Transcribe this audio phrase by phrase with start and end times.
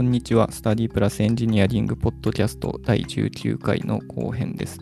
[0.00, 0.50] こんにちは。
[0.50, 4.78] スタディプラスエンジニアリングポッドキャスト第19回の後編です。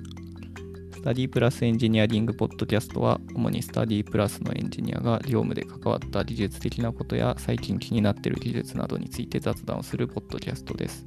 [0.93, 11.05] スタディプラスエンジニアリングポッドキャストは、主にスタディプラスのエンジニアが業務で関わった技術的なことや最近気になっている技術などについて雑談をするポッドキャストです。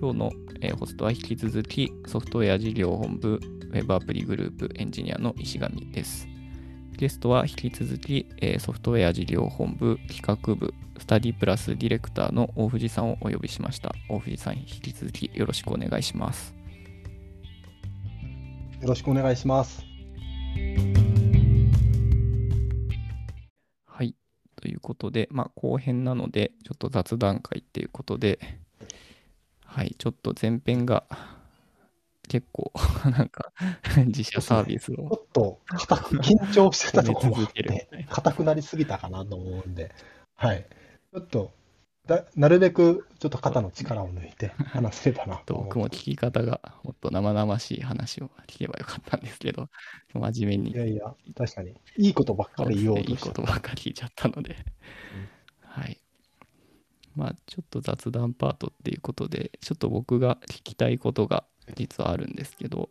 [0.00, 0.30] 今日の、
[0.60, 6.35] えホストは引き続きソフトウェア事業本部ウェブアプリグループエンジニアの石上です。
[6.96, 13.94] ゲストは引き続き、えーソフトウェア事業本部企画部スタディプラスディレクターの大藤さんをお呼びしました。
[14.08, 16.54] 大藤さん、引き続きよろしくお願いします。
[18.80, 19.84] よろしくお願いします。
[23.84, 24.14] はい。
[24.56, 28.38] ということで、まあ、後編なので、ちょっと雑談会っていうことで、
[29.64, 31.04] はい、ちょっと前編が
[32.28, 32.72] 結構、
[33.10, 33.52] なんか、
[34.06, 39.92] 自社サービスちょをっと硬く緊張してたと ころて硬くなりすぎたかなと思うんで、
[40.34, 40.66] はい。
[41.12, 41.52] ちょっと
[42.06, 49.68] だ、なるべくちょっと肩の力を抜いて話せればなと思僕も聞き方がもっと生々しい話を聞けばよかったんですけど、
[50.14, 51.74] 真面目にいやいや、確かに。
[51.98, 53.18] いいことばっかり言おうそうですねいい。
[53.18, 54.56] ことばっかり聞いちゃったので、
[55.62, 55.98] はい。
[57.16, 62.88] まあ、ちょっと雑談パートっていうことで、ちょっと僕が聞きたいことが実はあるんですけど、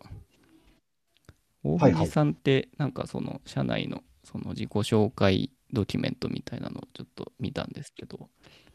[1.63, 8.29] 大藤さんって、なんかその、社内のその自己紹介ドキュメントみたいなのをちょっと見たんですけど、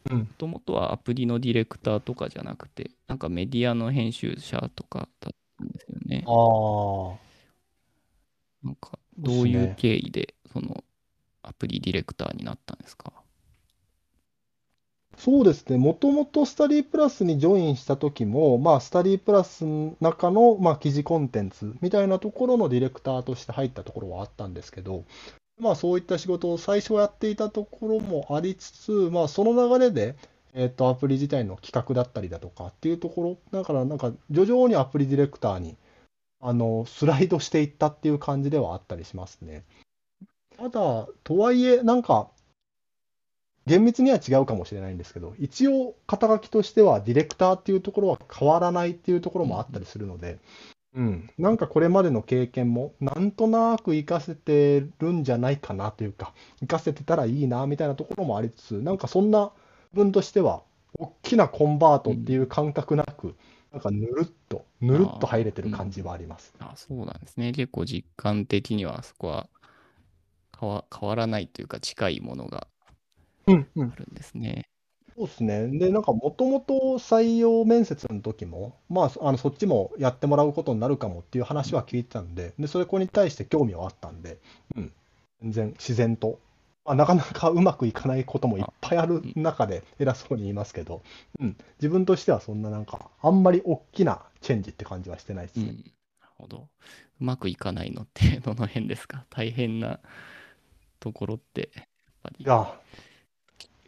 [0.09, 0.29] うん。
[0.29, 6.23] もともとはアプリのディレクターとかじゃなくて、なんかメディアの編集者とかだったんですよね。
[6.25, 7.19] ああ、
[8.63, 10.83] なんか、どういう経緯で、その、
[11.43, 13.20] アプリディレクターになったんですか？
[15.23, 15.77] そうですね。
[15.77, 25.03] もともとスタディプラスにジョインした時も、まあ、スタディプラスの中の、まあ、記事コンテンツみたいなところのディレクターとして入ったところはあったんですけど、
[25.59, 30.15] まあ、そういった仕事を最初やっていたところもありつつ、まあ、その流れで、
[30.55, 35.77] えっと、アプリ自体の企画だったりだとかっていうところ、だからなんか徐々にアプリディレクターに
[36.39, 39.65] あのスライドしていったっていう感じではあったりしますね。
[40.57, 42.27] ただ、とはいえ、なんか、
[43.67, 50.39] 厳密には違うかもしれないんですけど、一応、肩書きとしてはディレクターっていうところは変わらないっていうところもあったりするので、
[50.93, 59.51] うん、なんかこれまでの経験も、なんとなく活かせてるんじゃないかなというか、活かせてたらいいなみたいなところもありつつ、なんかそんな
[59.93, 60.63] 分としては、
[60.97, 63.35] 大きなコンバートっていう感覚なく、
[63.71, 66.53] なんかぬるっと、ぬるっと入れてる感じはあります。
[66.59, 67.53] あ、そうなんですね。
[67.53, 69.47] 結構実感的にはそこは
[70.59, 72.67] 変わ変わらないというか近いものが
[73.47, 74.65] うんうんあるんですね。
[75.15, 75.67] そうですね。
[75.67, 84.37] で、なんかもともと採用面接の時も、まあ、あのそっちもやってもらうことになるかもっていう話は聞いてたんで、で、それこに対して興味はあったんで、
[84.75, 84.91] うん、
[85.41, 86.39] 全然自然と、
[86.85, 91.03] まあ、なかなかうまくいかないこともいっぱいある中で偉そうに言いますけど、
[91.39, 95.65] うん、自分としてはそんななんか、あんまり大きなチェンジって感じはしてないですね。
[95.65, 95.75] うん。
[95.75, 95.85] なる
[96.37, 96.67] ほど。
[97.19, 99.25] うまくいかないのってどの辺ですか？
[99.29, 99.99] 大変な
[100.99, 101.85] ところって、やっ
[102.23, 102.43] ぱり。
[102.43, 102.73] いや、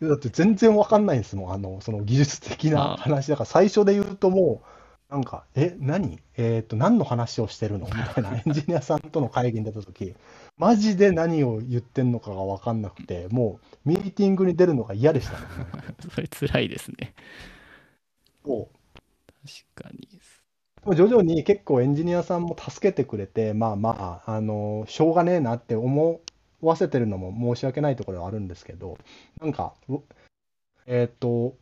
[0.02, 4.62] だって全然わかんないんですもん、あの、その技術的なあ話だから、最初で言うとも
[5.10, 6.20] う、なんか、え、何？
[6.38, 7.86] えっと、何の話をしてるの？
[7.86, 8.32] みたいな。
[8.36, 10.16] エンジニアさんとの会議に出たとき、
[10.58, 15.48] マジで何を言ってんのかがわかんなくて、もう、ミーティングに出るのが嫌でしたね。
[16.14, 17.14] それ辛いですね。
[18.46, 18.70] も
[19.76, 20.08] 確かに。
[20.86, 26.22] う、徐々に結構エンジニアさんも助けてくれて、まあまあ、あの、しょうがねえなって思
[26.68, 28.98] わせてるのも申し訳ないところはあるんですけど、
[29.42, 29.74] なんか、
[30.86, 31.56] えっと、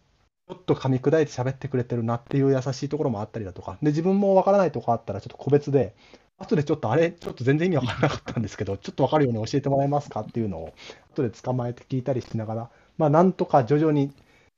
[0.48, 5.96] ちょっと噛み砕いて喋ってくれてるなっていう優しいところもあったりだとか、で、自分もわからないとこあったらちょっと個別で、
[6.38, 10.74] 後でちょっとあれ、ちょっと全然意味わからなかったんですけど、 ちょっとわかるように教えてもらえますかっていうのを、
[11.14, 14.12] 後で捕まえて聞いたりしながら、まあ、なんとか徐々に、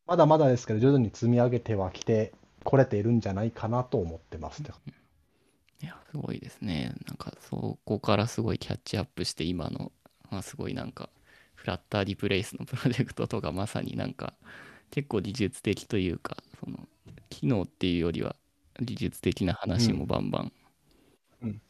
[0.06, 2.34] まだまだですけど、徐々に積み上げてはきて、
[2.64, 4.64] これているんじゃないかなと思ってます。
[4.64, 6.94] いや、すごいですね。
[7.08, 9.92] なんか、そこからすごいキャッチアップして、今の、
[10.34, 11.10] まあ、すごいなんか、
[11.54, 14.34] フラッターリプレイスのプロジェクトとか、まさになんか、
[14.90, 16.88] 結構技術的というか、その、
[17.30, 18.36] 機能っていうよりは、
[18.82, 20.52] 技術的な話もバンバン
[21.44, 21.62] うん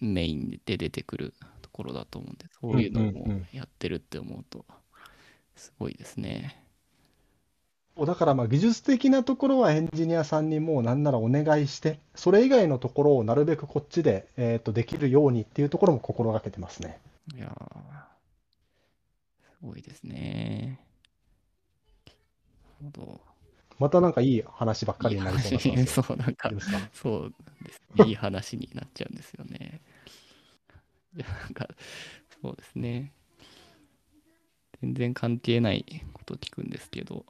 [0.00, 4.66] メインで出てくるところだと思うんで、そういうのもやってるって思うと、
[5.54, 6.58] すごいですね。
[7.96, 16.98] だからまあ技術的なところはエンジニアさんにもうなんならお願いして、それ以外のところをなるべくこっちで、えー、とできるようにっていうところも心がけてますね。
[17.34, 17.52] いやー、
[19.42, 20.80] すごいですね。
[22.80, 23.20] なるほど。
[23.78, 26.50] またなんかいい話ばっかりになりそうな そう、なんか
[26.92, 27.34] そう
[27.64, 28.04] ですね。
[28.04, 29.80] いい話になっちゃうんですよね。
[31.16, 31.68] いや、なんか、
[32.40, 33.12] そうですね。
[34.80, 37.24] 全然関係ないこと聞くんですけど、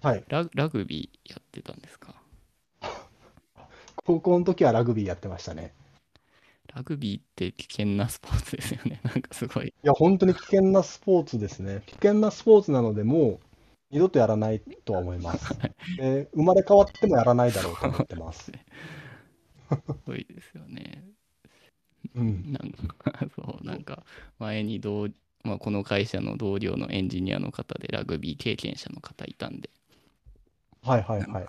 [0.00, 0.24] はい。
[0.28, 2.14] ララグビーやってたんですか？
[4.04, 5.74] 高校の時はラグビーやってましたね。
[6.74, 9.00] ラグビーって危険なスポーツですよね。
[9.04, 9.68] なんかすごい。
[9.68, 11.82] いや、本当に危険なスポーツですね。
[11.86, 13.40] 危険なスポーツなので、もう
[13.90, 15.58] 二度とやらないとは思います。
[15.98, 18.52] で生まれ変わってもやらないだろうと思ってます。
[18.52, 18.52] す
[20.06, 21.04] ごいですよね。
[22.14, 22.52] うん。
[22.52, 24.04] なんか、そう、なんか、
[24.38, 25.08] 前に同、
[25.44, 29.70] まあ、この会社の同僚のエンジニアの方でラグビー経験者の方いたんで、
[30.82, 31.46] はいはいはい。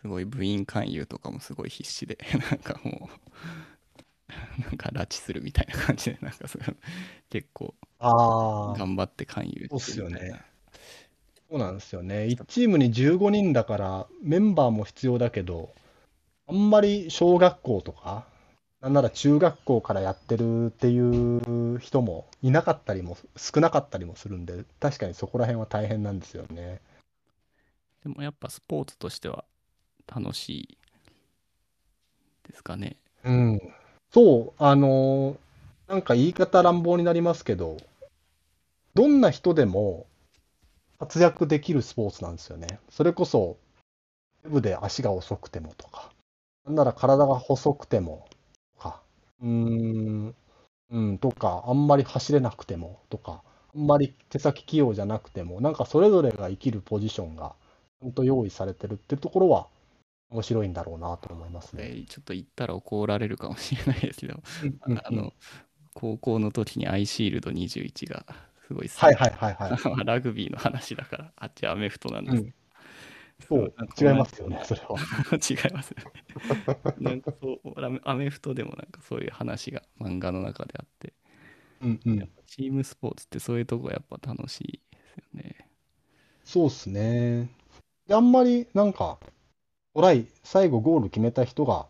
[0.00, 2.18] すごい部員勧誘とかもすごい必死で、
[2.50, 3.18] なんかもう、
[4.58, 6.64] なんか拉致するみたいな感じで、なんかそれ
[7.30, 9.94] 結構頑張って勧誘そうっす。
[11.50, 12.26] そうなんですよね。
[12.26, 15.72] 1チームに15人だから、メンバーも必要だけど、
[16.46, 18.26] あんまり小学校とか、
[18.80, 26.80] なんなら中学校からやってるっていう人もいなかったりも、少なかったりもするんで、確かにそこら辺は大変なんですよね。
[28.02, 29.44] でもやっぱスポーツとしては
[30.06, 30.78] 楽しい
[32.46, 32.96] ですかね。
[33.24, 33.60] うん。
[34.12, 35.38] そう、あのー
[35.88, 37.78] なんか言い方乱暴になりますけど、
[38.94, 40.06] どんな人でも
[40.98, 42.80] 活躍できるスポーツなんですよね。
[42.90, 43.56] それこそ、
[44.44, 46.12] ウェブで足が遅くてもとか、
[46.66, 48.28] なんなら体が細くても
[48.78, 49.02] とか、
[49.42, 50.34] うーん、
[50.90, 53.42] うん、とか、あんまり走れなくてもとか、
[53.74, 57.54] あんまり手先器用じゃなくても、なんかそれぞれが生きるポジションが
[58.02, 59.68] ちゃんと用意されてるっていうところは
[60.30, 61.88] 面白いんだろうなと思いますこね。
[61.88, 64.42] れちょっと言ったら怒られるかもしれないですけど、
[65.04, 65.32] あの、
[65.94, 68.24] 高校の時にアイシールド21が
[68.66, 69.78] すごいはいはいはいはい。
[70.04, 72.36] ラグビーの話だから、あっちはアメフトなんです。
[72.36, 72.54] うん、
[73.40, 74.96] そう違いますよね、それは。
[75.36, 76.12] 違いますよね。
[76.98, 81.14] なんかそうアメ、フトでもなんかそういう話が漫画の中であって、
[81.80, 82.30] うんうん。
[82.46, 85.68] チームスポーツってそういうとこがやっぱ楽しいですよね。
[86.44, 87.48] そうっすね。
[88.06, 89.18] であんまりなんか、
[89.98, 91.86] トライ、最後ゴール決めた人が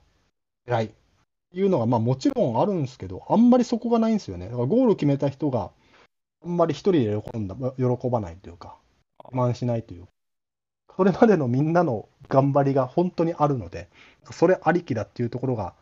[0.66, 0.84] 偉い。
[0.86, 4.46] っていうのが、まあもちろんあるんですけど、あんまりそこがないんですよね。
[4.46, 5.72] だからゴール決めた人が
[6.42, 8.78] あんまり一人で喜んだ、喜ばないというか、
[9.30, 10.08] 自慢しないというか、
[10.96, 13.90] それまでのみんなの頑張りが本当にあるので、
[14.30, 15.74] それありきだっていうところが、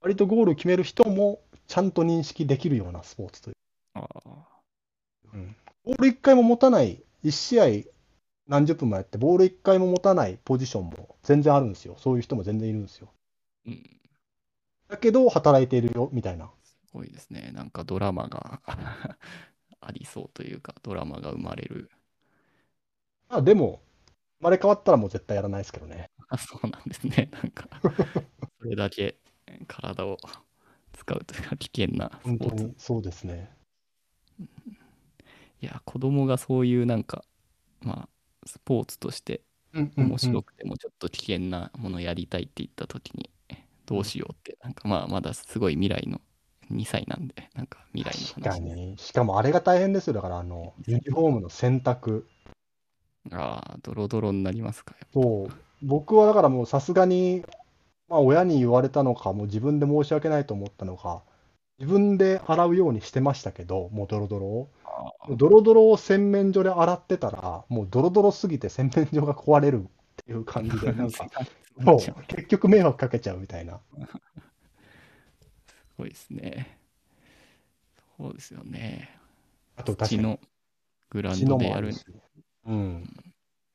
[0.00, 3.56] 割とゴール決める人もちゃんと認識できるようなスポーツという。
[5.34, 5.56] うん。
[5.84, 7.93] ボール1回も持たない、1試合
[8.46, 11.96] 何十分もやって、ボール1回も持たないポジションも全然あるんですよ。
[11.98, 13.08] そういう人も全然いるんですよ。
[13.66, 14.00] うん。
[14.88, 16.50] だけど、働いているよ、みたいな。
[16.62, 17.50] すごいですね。
[17.54, 18.60] なんかドラマが
[19.80, 21.90] ありそうというか、ドラマが生まれる。
[23.28, 23.80] まあ、でも、
[24.40, 26.10] 生まれ変わったらもう絶対やらないですけどね。
[26.28, 27.30] あ、 そうなんですね。
[27.32, 27.68] なんか、
[28.60, 29.16] それだけ
[29.66, 30.18] 体を
[30.92, 32.64] 使うというか危険なス本当ポーツ。
[32.64, 33.50] にそうですね。
[35.60, 37.24] いや、子供がそういうなんか、
[37.80, 38.08] まあ、
[38.46, 39.42] スポーツとして
[39.72, 43.30] 面白くてもちょっと危険なものやりたいって言った時に、
[43.86, 46.20] どうしようって、なんかまあ、まだすごい未来の
[46.70, 48.74] 2歳なんで、なんか未来確の話です。
[48.74, 48.98] かに。
[48.98, 50.14] しかもあれが大変ですよ。
[50.14, 52.26] だから、あの、ユニフォームの選択。
[53.30, 54.94] ああ、ドロドロになりますか。
[55.12, 55.52] そう。
[55.82, 57.44] 僕はだからもうさすがに、
[58.08, 61.22] まあ親に言われたのか、もう自分で申し訳ないと思ったのか、
[61.78, 64.68] 自分で洗うようにしてましたけど、もうドロドロを。
[65.36, 69.86] ドロドロを洗面所で洗ってたら、もうドロドロすぎて洗面所が壊れるっ
[70.24, 71.28] ていう感じで、 なんか、
[71.84, 73.80] そう、結局迷惑かけちゃうみたいな。
[75.66, 76.78] すごいですね。
[78.16, 79.18] そうですよね。
[79.76, 80.40] あと確かに、土の
[81.10, 82.04] グラウンドでやるんもあるし。
[82.66, 83.04] うん。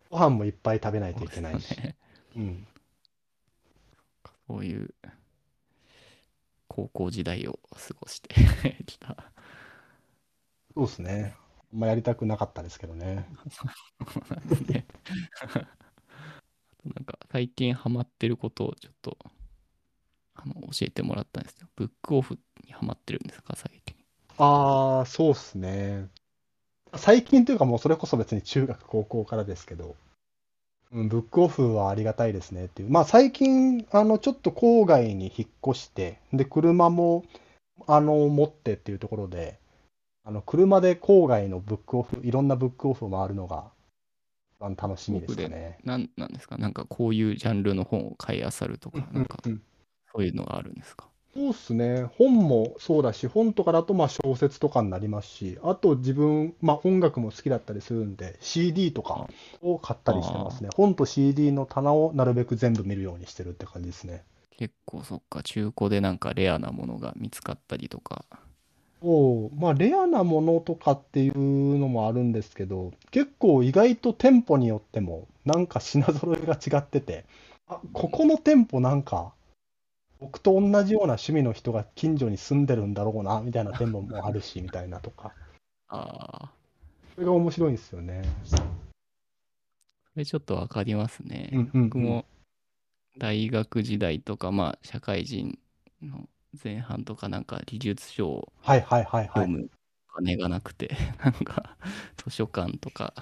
[0.10, 1.78] ご飯もいっぱい食べないといけないし。
[1.78, 1.96] ね。
[2.36, 2.68] うん。
[4.48, 4.94] そういう
[6.68, 8.36] 高校時代を過ごして
[8.86, 9.32] きた。
[10.80, 11.36] そうですね。
[11.74, 13.28] あんまやりたくなかったですけどね。
[16.86, 19.18] なんか最近ハマってることをちょっと
[20.36, 21.68] あの教えてもらったんですよ。
[21.76, 23.98] ブックオフにハマってるんですか、最近。
[24.38, 26.08] ああ、そうっすね。
[26.96, 29.98] 最近というかもうそれこそ別に中学、高校からですけど、
[30.94, 32.90] うん、ブックオフはありがたいですねっていう。
[32.90, 37.26] まあ最近、あの、ちょっと郊外に引っ越して、で、車も、
[37.86, 39.60] あの、持ってっていうところで、
[40.30, 43.72] あの、車で郊外のブックオフ、いろんなブックオフを回るのが、
[44.58, 45.80] 一番楽しみですかね。
[45.84, 46.60] なんなんですか？
[46.60, 51.08] なんかこういうジャンルの本を買い漁るとか、なんかそういうのがあるんですか？
[51.34, 52.04] そうっすね。
[52.16, 59.28] 本もそうだし、本とかだとまあ小説とかになりますし、あと自分、まあ音楽も好きだったりするんで、CD とか
[59.64, 60.70] を買ったりしてますね。
[60.76, 64.24] 本と CD の棚をなるべく全部見るようにしてるって感じですね。
[64.58, 68.26] 結構そっか、中古でなんかレアなものが見つかったりとか、
[69.02, 77.26] おまあ、レアなものとかっていうのもあるんですけど、結構意外と店舗によっても、なんか品揃えが違ってて、
[77.68, 79.34] あ、ここの店舗なんか、
[80.20, 85.32] 僕と同じような趣味の人が近所に住んでるんだろうな、みたいな店舗もあるし、みたいなとか。
[85.88, 86.52] ああ、
[87.16, 88.22] それが面白いんですよね。
[88.46, 88.58] そ
[90.18, 91.50] れちょっとわかりますね。
[91.54, 92.26] うんうんうん僕も
[93.18, 95.58] 大学時代とか、まあ、社会人
[96.02, 96.30] の
[96.64, 99.28] 前半とかなんか技術書をはいはいはいはい。
[99.28, 99.70] 読む
[100.10, 101.78] お金がなくて、 なんか
[102.18, 103.14] 図書館とか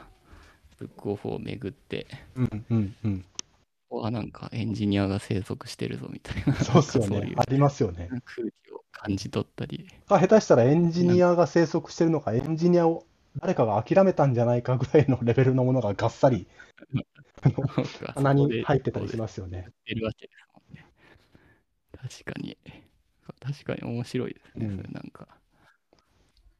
[0.78, 3.26] ブックオフを巡って、うんうんうん。
[3.90, 7.28] ここはなんかエンジニアが生息してるぞみたいな、そうっすよなんかそうい。
[7.28, 8.10] うねありますよね。
[8.26, 13.06] 空気を感じ取ったり、か下手したらエンジニアが生息してるのか、エンジニアを
[13.40, 16.48] 誰かが諦めたんじゃないかぐらいのレベルのものががっさり
[17.44, 19.68] あの なんか穴にそこで入ってたりしますよね。
[19.86, 20.86] てるわけですもんね。
[21.92, 22.58] 確かに、
[23.48, 25.28] 確かに面白いですね、うんそれなんか。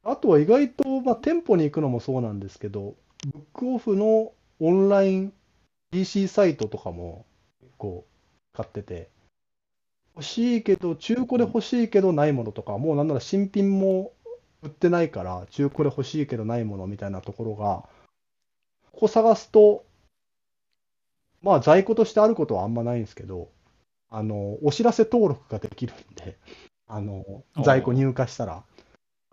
[0.04, 2.94] あとは意外と、まあ、店舗に行くのもそうなんですけど、
[3.26, 5.32] ブックオフのオンライン
[5.90, 7.26] PC サイトとかも
[7.60, 8.06] 結構
[8.54, 9.10] 買ってて、
[10.14, 14.12] 欲しいけど、中古で欲しいけどないものとか、もうなんなら新品も
[14.62, 17.88] 売ってないから、中古で欲しいけどないものみたいなところが、
[18.92, 19.84] ここ探すと、
[21.42, 23.50] まあ在庫としてあることはあんまないんですけど、
[24.10, 26.38] あの、お知らせ登録ができるんで、
[26.88, 28.54] あの、在庫入荷したら。
[28.54, 28.62] だ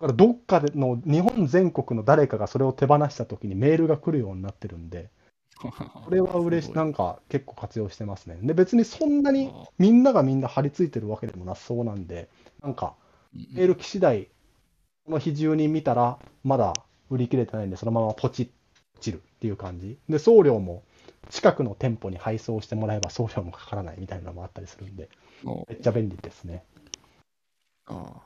[0.02, 5.10] からどっかでの日本全国の誰かがそれを手放したときにメールが来るようになってるんで、
[6.06, 8.38] これは嬉しい、なんか結構活用してますね。
[8.42, 12.30] で、別にそんなにみんながみんな張り付いてるわけでもなさそうなんで、
[12.62, 12.96] なんか
[13.34, 14.28] うんメール来次第、
[15.06, 16.74] この日中に見たら、まだ
[17.10, 18.50] 売り切れてないんで、そのままポチッ、
[18.96, 19.98] 落ちるっていう感じ。
[20.10, 20.84] で、送料も
[21.30, 25.10] 近くの店舗に配送してもらえば送料もかからないみたいなのもあったりするんで、
[25.44, 26.64] おめっちゃ便利ですね。
[27.88, 28.22] あ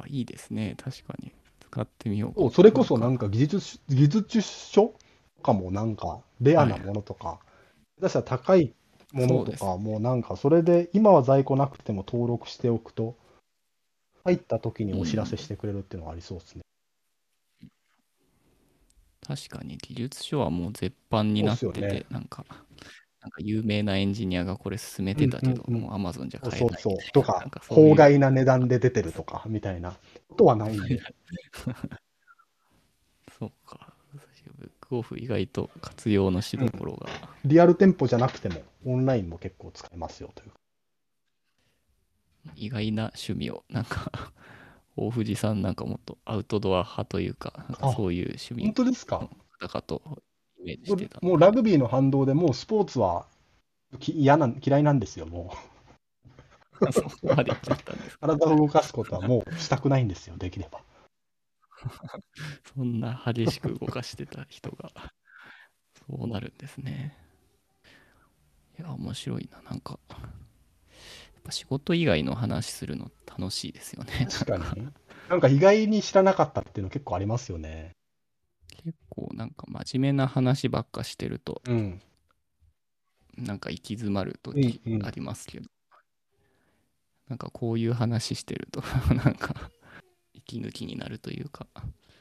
[0.00, 1.32] あいいですね、確かに。
[1.60, 2.54] 使ってみようか。
[2.54, 4.94] それこそなんか技術技術書
[5.36, 7.40] とかもなんかレアなものとか、
[7.98, 8.72] 下手したら高い
[9.12, 13.16] ものとかもうなんかそれで今は在庫なくても登録しておくと
[14.24, 16.62] 入った時にお知らせしてくれるっていうのがありそうですね。
[19.26, 19.76] 確かに。
[19.76, 22.06] 技術書はもう絶版になってて、そうっすよね。
[22.10, 22.46] なんか、
[23.28, 27.10] なんか有名なエンジニアがこれ進めてたけど、うんうんうんもう Amazon じゃそう買えないそうそう。
[27.12, 29.94] とかなんか法外な値段で出てるとかみたいな
[30.28, 31.00] ことはないんで。
[33.38, 33.92] そうか。
[34.56, 37.06] ブックオフ意外と活用のしどころが、
[37.44, 40.50] リアル店舗じゃなくてもオンラインも結構使えますよという。
[42.56, 44.10] 意外な趣味を、なんか、
[44.96, 49.28] 大藤さんなんかもっとアウトドア派というか、かあそういう趣味本当ですか？
[49.60, 50.22] だかと。
[51.22, 53.26] もうラグビーの反動でもうスポーツは
[53.98, 55.54] き嫌な嫌いなんですよ、も
[56.80, 56.92] う。
[56.92, 58.28] そこまで行っちゃったんですか。
[58.28, 60.82] 体を動かすことはもうしたくないんですよ、できれば。
[62.74, 64.90] そんな激しく動かしてた人が、
[66.06, 67.16] そうなるんですね。
[68.78, 69.62] いや、面白いな。
[69.62, 70.20] なんか、やっ
[71.42, 74.28] ぱ仕事以外の話するの楽しいですよね。
[74.30, 74.88] 確かに。
[75.28, 77.97] なんか意外に知らなかったっていうの結構ありますよね。
[78.84, 82.00] 結構なんか真面目な話ばっかしてると、うん。
[83.36, 85.68] なんか行き詰まる時うんうんありますけど、
[87.28, 88.82] なんかこういう話してると、
[89.14, 89.54] なんか
[90.34, 91.66] 息抜きになるというか、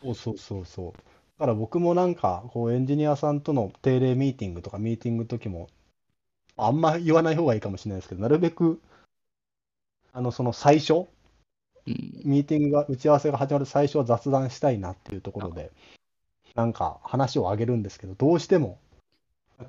[0.01, 0.91] そうそうそうそう。
[0.93, 5.69] だから僕もなんか、こうエンジニアさんとの定例ミーティングとかミーティングの時も、
[6.55, 8.81] あんま言わない方がいいかもしれないですけど、なるべく、
[10.13, 10.93] あの、その最初、
[11.85, 15.71] うん、ミーティングが、打ち合わせが始まる最初は雑談したいなっていうところで、
[16.57, 18.79] なんか話を上げるんですけど、どうしても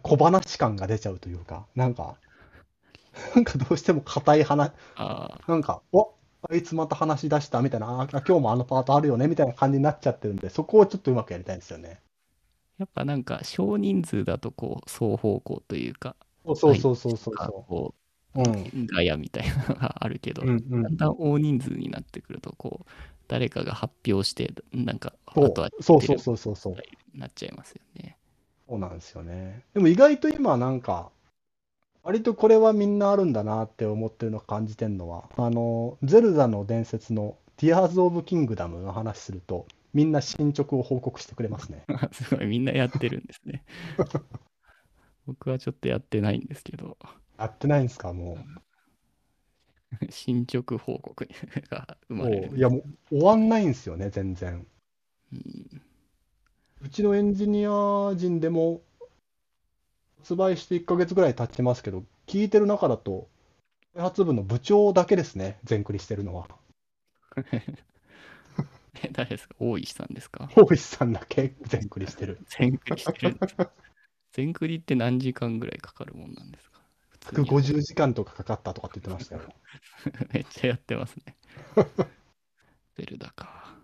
[0.02, 2.16] 小話感が出ちゃうというか、なんか、
[3.36, 6.14] なんかどうしても硬い話、あなんか、お
[6.48, 12.00] あいつまた話し出したみたいな、あ今日もあのパートあるよねみたいな感じになっちゃってるんで、そこをちょっとうまくやりたいんですよね。
[12.78, 16.16] やっぱなんか少人数だとこう双方向というか、
[16.46, 17.94] そうそうそうそうそ
[18.34, 18.42] うう。
[18.42, 18.62] うん。
[18.62, 22.90] うガヤみたいなのがあるけど、うんうんだんだん大人数になってくるとこう
[23.28, 26.76] 誰かが発表してなんかあそうとはそうそうそうそうそう。
[27.14, 28.16] なっちゃいますよね。
[28.68, 29.62] そうなんですよね。
[29.74, 31.10] でも意外と今なんか、
[32.02, 41.84] 割とこれはみんなあるんだなって思ってるのを感じてるのは、あの、ゼルダの伝説の Tears of Kingdom の話すると、みんな進捗を報告してくれますね。
[42.12, 43.64] すごいみんなやってるんですね。
[45.26, 46.96] 僕はちょっとやってないんですけど、
[47.38, 48.38] やってないんですか、も
[50.10, 51.28] 進捗報告
[51.70, 52.14] が生う。
[52.14, 54.66] まれるいや、もう終わんないんですよね、全然。
[55.32, 55.82] うん
[56.80, 58.82] うちのエンジニア陣でも、
[60.18, 63.28] 発売して1ヶ月ぐらい経ってますけど、聞いてる中だと、
[63.94, 66.48] 開発部の部長だけですね、全クリしてるのは。
[69.02, 69.54] え、誰ですか？
[69.58, 70.48] 大石さんですか？
[70.56, 72.38] 大石さんだけ全クリしてる。
[72.48, 73.38] 全クリしてる
[74.32, 76.67] 全クリって何時間ぐらいかかるもんなんですか？
[77.20, 79.42] 150時間とかかかったとかって言ってましたよ。
[80.32, 81.36] めっちゃやってますね。
[82.96, 83.76] ゼルダか。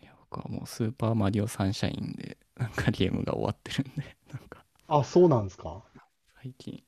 [0.00, 5.84] いや、僕はもうスーパーマリオサンシャインで、なんかゲームが終わってるんで、なんかあ、そうなんですか。
[6.42, 6.82] 最近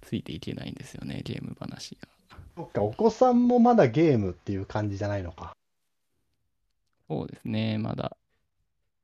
[0.00, 2.08] ついていけないんですよね、ゲーム話が。
[2.56, 5.56] そっか、お子さんもまだゲームっていう感じじゃないのか。
[7.08, 8.16] そうですね、まだ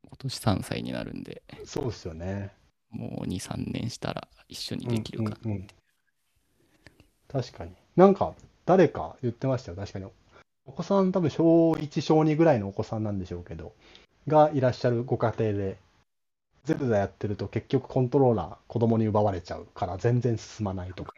[0.04, 2.52] 今年3歳になるんで、そうですよね。
[2.90, 5.66] もう2、3年したら一緒にできるかうんうんうん
[7.28, 7.72] 確かに。
[7.96, 9.76] なんか、誰か言ってましたよ。
[9.76, 10.06] 確かに。
[10.66, 13.72] お子さん多分小1、小2ぐらいのお子さんなんでしょうけど、
[14.26, 15.78] がいらっしゃるご家庭で、
[16.64, 21.12] ゼルダやってると結局コントローラー子供に奪われちゃうから全然進まないとか。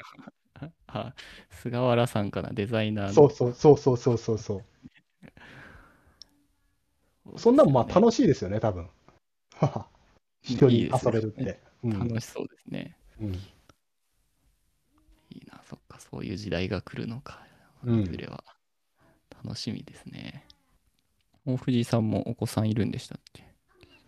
[0.87, 1.15] あ、
[1.51, 3.13] 菅原さんかな、デザイナーの。
[3.15, 4.63] そうそうそうそうそうそうそ
[7.35, 7.39] う。
[7.39, 8.89] そんなんまあ楽しいですよね、多分。
[10.43, 11.61] 一人遊べるって。
[11.85, 12.97] うん楽しそうですね。
[13.21, 13.33] うん
[16.11, 17.47] そういう時代が来るのか。
[17.85, 18.45] うんいずれは。
[19.45, 20.47] 楽しみですね。
[21.47, 23.45] 大藤さんもお子さんいるんでしたっけ？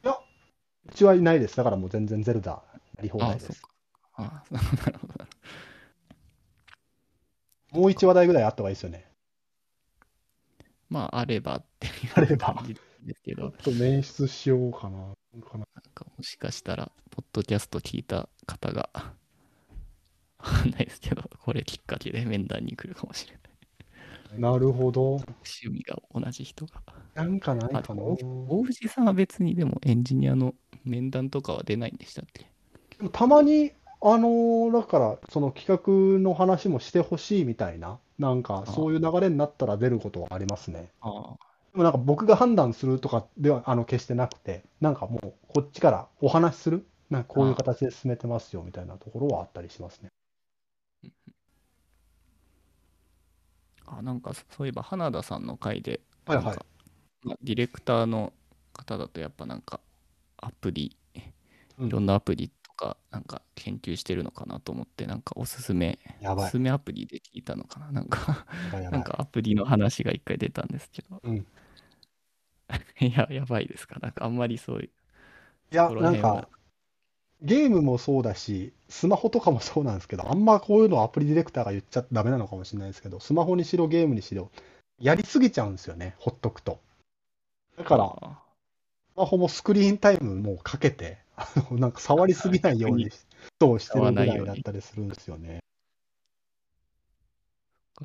[0.03, 1.57] うちはいないです。
[1.57, 2.63] だからもう全然ゼルダ
[2.97, 3.47] やり放題あ、です。
[3.47, 3.69] そっか。
[4.15, 4.83] あ、 なるほど。
[4.83, 5.27] なるほど
[7.71, 9.09] もう一話題ぐらいあった方がいいですよね。
[10.89, 12.81] まあ、あればっていうあれば感じで
[13.15, 15.15] すけど、ちょっと捻出しようかな。
[15.49, 15.65] かな
[15.95, 19.15] かもしかしたら、ポッドキャスト聞いた方が、
[20.43, 23.41] わかんないですけど、これきっかけで面談に来るかもしれない。
[24.39, 25.15] なるほど。
[25.17, 26.83] 趣味が同じ人が。
[27.15, 28.03] なんかないかな。
[28.03, 28.19] あ大
[28.49, 30.55] 大藤さんは別にでもエンジニアの
[30.85, 32.47] 面談とかは出ないんでしたっけ？
[33.13, 40.91] たまに、あのーだから、その企画の話もしてほしいみたいな、なんかそういう流れになったら出ることはありますね。
[41.01, 41.37] ああ、
[41.73, 50.11] でもなんか僕が判断するとかではあの決してなくて、なんかもうこっちからお話しする、なんかこういう形で進めてますよみたいなところはあったりしますね。
[53.87, 56.47] あ、なんかそういえば花田さんの回で、はいはい。
[56.47, 56.67] なんか
[57.23, 58.33] まあディレクターの
[58.73, 59.81] 方だとやっぱなんか
[60.39, 60.97] アプリ、
[61.79, 61.89] うん。
[61.89, 66.47] いろんなアプリとかなんか研究してるのかなと思って、なんかおすすめ、やばい。
[66.47, 71.47] おすすめアプリで聞いたのかななんか、やばいやばないんかアプリの話が一回出たんですけど、うん。
[73.01, 73.99] いや、やばいですか？
[74.01, 74.91] なんかあんまりそういう、
[75.73, 76.49] いや、この辺なんかは、
[77.43, 84.51] ゲームもそうだし、スマホとかもそうなんですけど、あんまこういうのアプリディレクターが言っちゃダメなのかもしれないですけど、スマホにしろゲームにしろ、
[85.01, 86.81] やりすぎちゃうんですよね、ほっとくと。
[87.79, 88.43] だから、あ
[89.15, 93.09] スマホもスクリーンタイムもかけて、あのなんか触りすぎないように
[93.61, 95.61] そうしてるぐらいだったりするんですよね。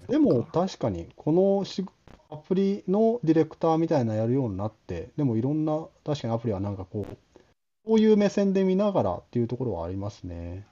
[0.08, 1.86] ーでも確かに、このし
[2.30, 7.18] アプリのディレクターみたいなのやるようになって、でもいろんな、確かにアプリはなんかこう、
[7.86, 10.66] こういう目線で見ながらっていうところはありますね。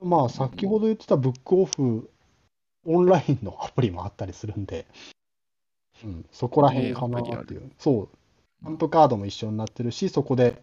[0.00, 2.10] まあ、先ほど言ってたブックオフ
[2.84, 4.86] オンラインのアプリもあったりするんで、
[6.04, 7.70] うん、そこら辺かなっていう。
[7.78, 8.08] そう、
[8.60, 10.62] スタンプカードも一緒になってるし、そこで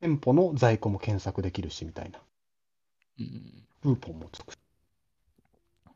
[0.00, 2.18] 店舗の在庫も検索できるしみたいな。
[3.18, 4.58] うん、クーポンもつくし。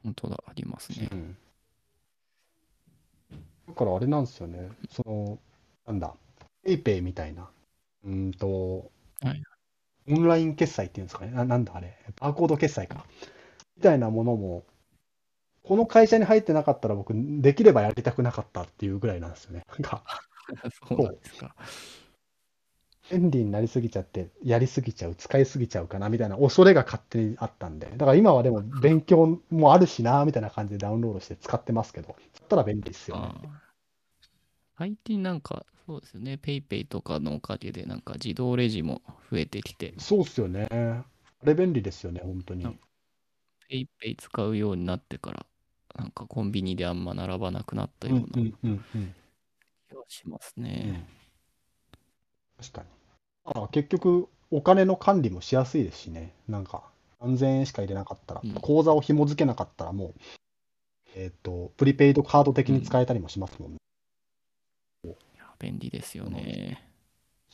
[0.02, 1.08] 本当だ、ありますね。
[1.10, 1.36] うん
[3.66, 5.38] だからあれなんですよね、その、
[5.86, 6.14] なんだ、
[6.62, 7.48] ペイペイみたいな、
[8.04, 8.90] うーんと、
[9.24, 9.42] はい。
[10.06, 13.06] オンライン決済っていうんですかね、ななんだあれ、バーコード決済か、
[13.76, 14.64] みたいなものも、
[15.62, 19.62] この会社に入ってなかったら僕、できればやりたくなかったっていうぐらいなんですよね。
[19.70, 20.04] なんか、
[20.86, 21.56] そうなんですか。
[23.10, 33.22] 便利になりすぎちゃって、やりすぎちゃう、使いすぎちゃうかなみたいな恐れが勝手にあったんで、だから今はでも勉強もあるしなみたいな感じでダウンロードして使ってますけど、そったら便利ですよね。
[33.24, 33.64] ああ
[34.76, 40.66] 最近なんか、そうですよね、ペイペイとかのおかげで、なんか自動レジも増えてきて、そうっすよね。
[40.70, 41.04] あ
[41.44, 42.80] れ便利ですよね、本当にうん。
[43.68, 45.46] ペイペイ使うようになってから、
[45.94, 49.14] なんかコンビニであんま並ばなくなったような気うんうんうん
[49.94, 51.06] がしますうんね。
[52.58, 52.88] 確かに。
[53.44, 56.32] あ結局、お金の管理もしやすいですしね。
[56.48, 56.84] なんか、
[57.20, 60.14] 何千円しか入れなかったら、うん口座を紐付けなかったらもう、
[61.14, 63.78] えっと、プリペイドカード的に使えたりもしますもんね。
[65.64, 66.82] いや便利ですよね。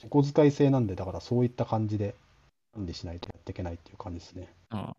[0.05, 2.14] お小遣い制なんで、だからそういった感じで
[2.75, 4.49] 管理しないとやっていけないっていう感じですね。
[4.70, 4.96] あ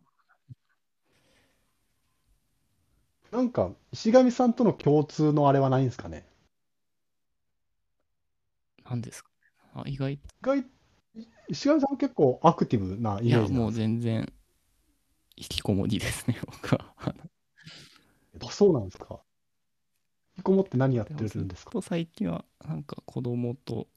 [3.31, 6.25] なんか、石上さんとの共通のあれはないんですかね？
[8.83, 9.29] なんですか？
[9.73, 10.65] あ意外、意外、
[11.49, 14.33] 石上さんは結構アクティブなイいや、もうメージなんです全然、
[15.37, 16.93] 引きこもりですね、僕は。
[18.51, 19.21] そうなんですか？
[20.41, 21.71] きこもって何やってるんですか？
[21.71, 23.87] と最近は、なんか子供と、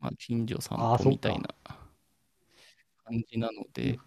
[0.00, 1.48] まあ、近所散歩みたいな
[3.04, 3.98] 感じなので。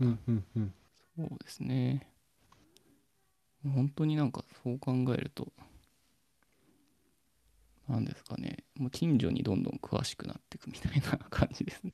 [1.15, 2.08] そうですね。
[3.63, 5.52] 本当になんかそう考えると、
[7.89, 11.93] なんですかね、もう近所にどんどん詳しくなっていくみたいな感じですね。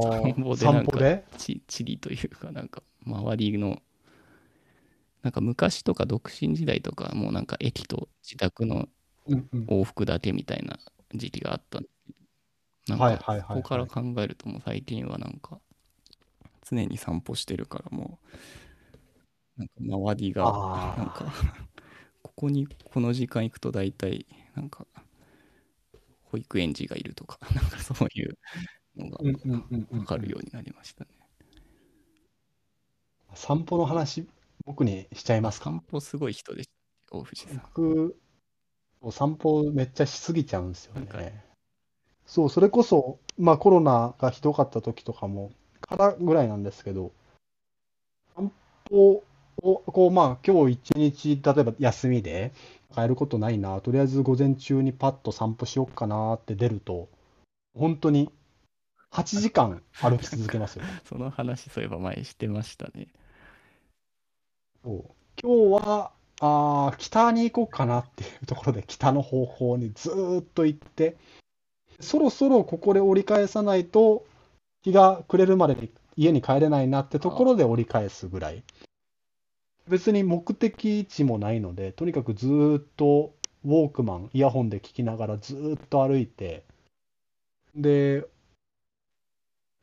[0.00, 1.24] 散歩でなんか散歩で？
[1.36, 3.82] 地地理というか、なんか周りの、
[5.28, 8.88] なんか昔とか独身時代とか、もうなんか駅と自宅の。
[9.68, 10.78] 往復だけみたいな
[11.14, 11.88] 時期があったんで
[12.88, 15.60] なんはいかはいはいはいそこから考えるともう最近はなんか
[16.62, 18.18] 常に散歩してるからも
[19.58, 21.30] うなんか周りがなんか
[22.22, 24.86] ここにこの時間行くと大体なんか
[26.24, 28.38] 保育園児がいるとか なんかそういう
[28.96, 29.18] のが
[29.90, 31.10] 分かるようになりましたね。
[33.34, 34.26] 散歩の話、
[34.68, 35.70] 僕にしちゃいますか？
[35.70, 36.64] 散歩すごい人で
[37.10, 37.56] 大藤さん。
[37.74, 38.18] 僕、
[39.00, 41.42] お散歩めっちゃしすぎちゃうんですよなんかね。
[42.26, 47.12] そう、それこそ、まあコロナがひどかった時とかも、からぐらいなんですけど、
[48.36, 48.52] 散
[48.90, 49.24] 歩
[49.62, 52.52] を、こう、まあ今日一日、例えば休みで、
[52.94, 57.08] やることないな、とりあえず午前中にパッと散歩しよっかなって出ると、
[57.74, 58.30] 本当に
[59.12, 60.84] 8時間歩き続けますよ。
[61.08, 63.08] その話そういえば前してましたね。
[64.84, 65.04] そう。
[65.42, 70.10] 今日はあ北に行こうかなっていうところで北の方向にず
[70.40, 71.16] っと行って
[72.00, 74.24] そろそろここで折り返さないと
[74.82, 78.62] 日が暮れるまで家に帰れないなってところで折り返すぐらい。
[79.88, 82.46] 別に目的地もないのでとにかくず
[82.80, 83.32] っと
[83.64, 86.62] ウォークマンイヤホンで聞きながらずっと歩いて
[87.74, 88.24] で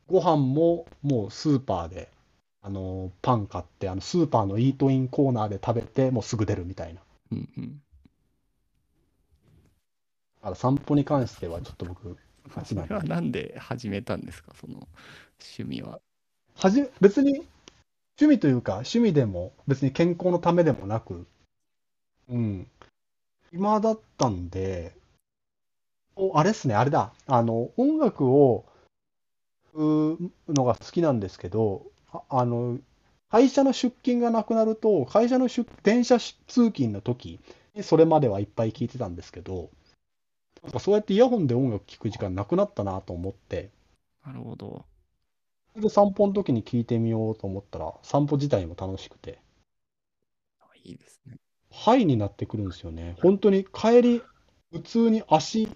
[0.08, 2.10] ご飯ももうスーパーで
[2.66, 7.02] あのパン買ってあのスーパーのイートインコーナーで食べてもうすぐ出るみたいな。
[7.32, 7.82] うんうん。
[10.42, 12.18] だから散歩に関してはちょっと僕、
[12.66, 14.54] それはなんで始めたんですか？
[14.60, 14.88] その
[15.40, 16.00] 趣味は。
[16.56, 17.46] はじ別に
[18.20, 21.28] 趣味というか趣味でも別に健康のためでもなく、
[22.30, 22.68] うん、
[23.52, 24.94] 暇だったんで、
[26.16, 28.66] おあれっすね、あれだ、あの音楽を
[29.74, 31.86] うのが好きなんですけど、
[32.30, 32.80] ああの
[33.30, 37.40] 会社の出勤がなくなると、会社の出電車通勤の時
[37.74, 39.70] にそれまではいっぱい聞いてたんですけど、
[40.64, 43.72] なんかそうやってイヤホンで音楽聴く時間なくなったなと思って、
[44.26, 44.86] なるほど。
[45.74, 49.40] それで散歩の時に聞いてみようと思ったら、散歩自体も楽しくて、
[50.62, 51.36] あいいですね。
[51.70, 53.18] ハイになってくるんですよね。
[53.22, 54.22] 本当に帰り、
[54.72, 55.76] 普通に足引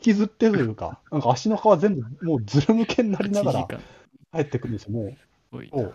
[0.00, 3.80] きずってというか、なんか足の皮全部もうずるむけになりなが8ら。
[4.32, 4.92] 帰ってくるんですよ。
[4.92, 5.94] もう、すごいも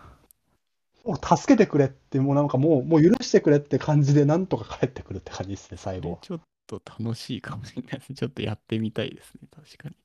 [1.06, 8.14] う、もう助けてくれって、もうなんかもう、もう許してくれって感じで、なんとか帰ってくるって感じですね、最後ちょっと楽しいかもしれないです。
[8.14, 9.48] ちょっとやってみたいですね。
[9.54, 9.96] 確かに。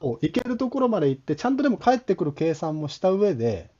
[0.00, 3.70] そう行けるところまで行って、ちゃんとでも帰ってくる計算もした上で、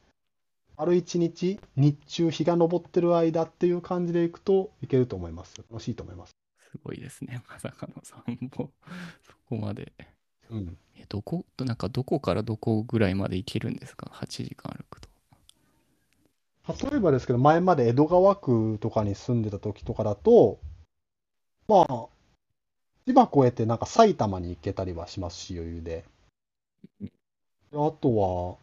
[0.77, 5.63] 丸一日、日中、日が昇ってる間っていう感じで行くといけると思います。
[5.71, 6.33] 楽しいと思います。
[6.59, 7.43] すごいですね。
[7.49, 8.71] まさかの散歩。
[9.23, 9.93] そこまで。
[10.51, 10.79] うん。
[10.97, 15.12] え、どこ、なんかどこからどこぐらいまで行けるんですか ?8 時間歩くと。
[16.69, 20.61] 例えばですけど、前まで江戸川区とかに住んでた時とかだと、
[21.67, 22.09] まあ、
[23.07, 26.05] 千葉越えてなんか埼玉に行けたりはしますし、余裕で。
[27.01, 27.11] で
[27.73, 28.57] あとは、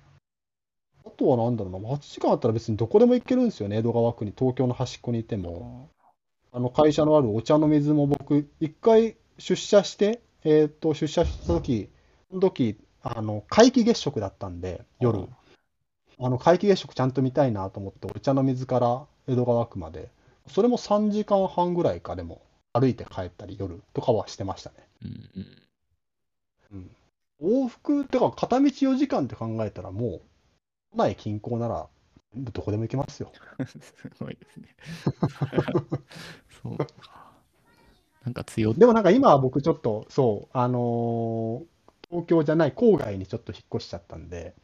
[1.05, 5.89] あとはなんだろうな、8時間あったら別にどこでも行けるんですよね、江戸川区に、東京の端っこにいても。
[6.51, 11.89] あの会社のあるお茶の水も僕、一回出社して、えっと、出社した時、
[12.29, 15.27] その時、あの、皆既月食だったんで、夜。
[16.19, 20.09] あの、皆既月食ちゃんと見たいなと思って、お茶の水から江戸川区まで、
[20.47, 22.41] それも3時間半ぐらいかでも、
[22.73, 24.75] 歩いて帰ったり夜とかはしてましたね。
[25.03, 25.55] うん
[26.71, 26.91] うん。
[27.41, 30.21] 往復、てか片道4時間って考えたらもう、
[30.93, 31.87] 都内近郊なら、
[32.35, 33.31] どこでも行けますよ。
[33.67, 34.75] すごいですね。
[36.63, 36.87] そうか。
[38.25, 41.65] なんか強でもなんか今は僕ちょっと、そう、あのー
[42.11, 44.55] 東京じゃない郊外にちょっと引っ越しちゃったんで、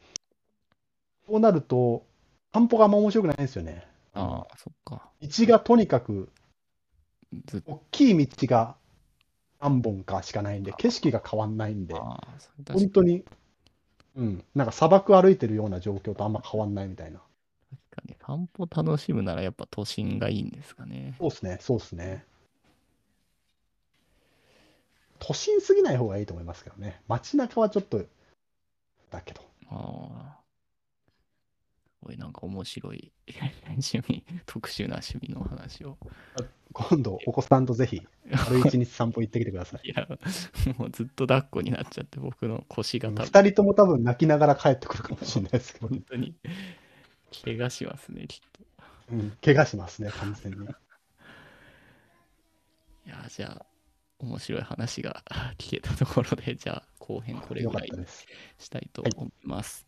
[1.26, 2.04] そうなると、
[2.52, 3.86] 散歩があんま面白くないんですよね。
[4.14, 5.10] ああ、そっか。
[5.20, 6.30] 道がとにかく、
[7.46, 7.72] ずっと。
[7.72, 8.76] 大きい道が
[9.60, 13.24] 何本かしかないんで、景色が変わんないんで、ああ、それ確か本当に、
[14.16, 17.20] うん、なんか砂漠歩いてるような状況とあんま変わんないみたいな。
[17.70, 18.16] 確かに。
[18.24, 21.14] 散歩楽しむならやっぱ都心がいいんですかね。
[21.18, 22.24] そうですね、そうですね。
[25.18, 27.00] 都心すぎない方がいいと思いますけどね。
[27.08, 28.04] 街中はちょっと、
[29.10, 29.42] だけど。
[29.68, 30.35] ああ。
[32.06, 33.12] すごいなんか面白い
[33.68, 35.98] 趣味、特殊な趣味の話を。
[36.72, 39.88] 今度、お子さんとぜひ、丸一日散歩行ってきてください。
[39.90, 40.06] いや、
[40.78, 46.36] もうずっと抱っこになっちゃって、僕の腰が多分、二人とも多分泣きながら帰ってくるかもしれないですけど、本当に、
[47.44, 48.60] 怪我しますね、きっと。
[49.10, 50.64] うん、怪我しますね、完全に。
[53.06, 53.66] いや、じゃあ、
[54.18, 55.24] 面白い話が
[55.58, 58.26] 聞けたところで、じゃあ、後編これよぐらったです。
[58.58, 59.85] したいと思います。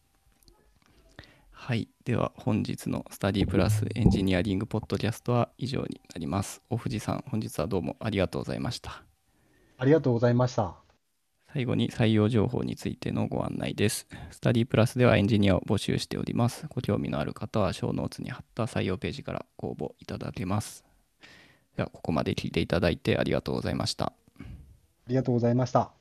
[1.61, 6.63] はい、では本日のスタディプラスエンジニアリングポッドキャストは以上になります。
[6.71, 9.03] お藤さん、本日はどうもありがとうございました。
[9.77, 10.77] ありがとうございました。
[11.53, 14.07] 最後に採用情報についてのご案内です。
[14.31, 16.65] スタディプラスではエンジニアを募集しております。
[16.71, 20.85] ご興味のある方は、ショーノーツに貼った採用ページからご応募いただけます。
[21.77, 24.07] では、ここまで聞いていただいてありがとうございました。
[24.07, 24.43] あ
[25.09, 25.98] りがとうございました。